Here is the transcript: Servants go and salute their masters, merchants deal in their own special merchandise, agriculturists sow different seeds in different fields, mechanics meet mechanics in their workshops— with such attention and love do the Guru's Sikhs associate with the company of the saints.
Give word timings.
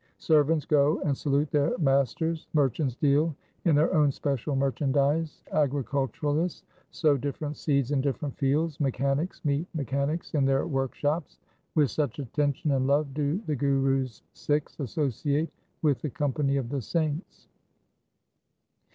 Servants 0.17 0.65
go 0.65 0.99
and 1.01 1.15
salute 1.15 1.51
their 1.51 1.77
masters, 1.77 2.47
merchants 2.53 2.95
deal 2.95 3.35
in 3.65 3.75
their 3.75 3.93
own 3.93 4.11
special 4.11 4.55
merchandise, 4.55 5.43
agriculturists 5.51 6.63
sow 6.89 7.15
different 7.15 7.55
seeds 7.55 7.91
in 7.91 8.01
different 8.01 8.35
fields, 8.35 8.79
mechanics 8.79 9.45
meet 9.45 9.67
mechanics 9.75 10.33
in 10.33 10.43
their 10.43 10.65
workshops— 10.65 11.37
with 11.75 11.91
such 11.91 12.17
attention 12.17 12.71
and 12.71 12.87
love 12.87 13.13
do 13.13 13.39
the 13.45 13.55
Guru's 13.55 14.23
Sikhs 14.33 14.79
associate 14.79 15.51
with 15.83 16.01
the 16.01 16.09
company 16.09 16.57
of 16.57 16.69
the 16.69 16.81
saints. 16.81 17.47